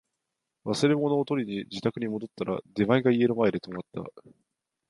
[0.65, 4.01] 忘れ物を取りに自宅に戻ったら、出前が家の前で止まった